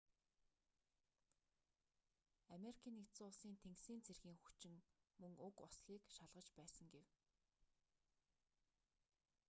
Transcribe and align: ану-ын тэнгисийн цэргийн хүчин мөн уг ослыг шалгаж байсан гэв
ану-ын 2.53 2.95
тэнгисийн 3.51 4.03
цэргийн 4.05 4.39
хүчин 4.43 4.75
мөн 5.21 5.33
уг 5.47 5.55
ослыг 5.69 6.03
шалгаж 6.15 6.47
байсан 6.57 6.87
гэв 6.93 7.07